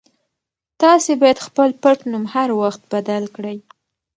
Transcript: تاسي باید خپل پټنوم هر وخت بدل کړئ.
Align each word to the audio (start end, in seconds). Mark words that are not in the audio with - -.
تاسي 0.81 1.13
باید 1.21 1.37
خپل 1.47 1.69
پټنوم 1.83 2.23
هر 2.33 2.49
وخت 2.61 2.81
بدل 2.91 3.23
کړئ. 3.35 3.57